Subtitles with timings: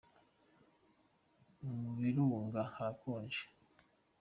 [1.81, 3.43] mubirunga harakonja